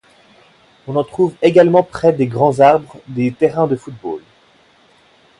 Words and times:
On 0.87 0.95
en 0.95 1.03
trouve 1.03 1.35
également 1.43 1.83
près 1.83 2.11
des 2.11 2.25
grands 2.25 2.59
arbres, 2.59 2.97
des 3.07 3.31
terrains 3.31 3.67
de 3.67 3.75
football... 3.75 4.23